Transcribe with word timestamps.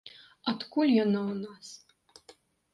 Адкуль 0.51 0.95
яна 1.03 1.19
ў 1.31 1.33
нас? 1.45 1.67